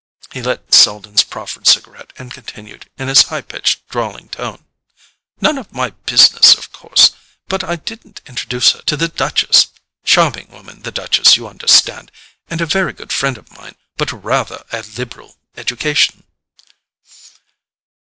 [0.31, 4.65] He lit Selden's proffered cigarette, and continued, in his high pitched drawling tone:
[5.41, 7.11] "None of my business, of course,
[7.47, 9.67] but I didn't introduce her to the Duchess.
[10.03, 12.11] Charming woman, the Duchess, you understand;
[12.47, 16.23] and a very good friend of mine; but RATHER a liberal education."